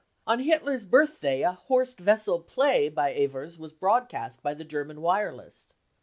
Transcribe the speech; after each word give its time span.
On 0.25 0.39
Hitler's 0.39 0.83
birthday 0.83 1.43
a" 1.43 1.51
Horst 1.67 2.01
Wessel" 2.03 2.39
play 2.47 2.89
by 2.89 3.13
Ewers 3.13 3.59
was 3.59 3.71
broadcast 3.71 4.41
by 4.41 4.55
the 4.55 4.65
German 4.65 4.99
wireless. 4.99 5.67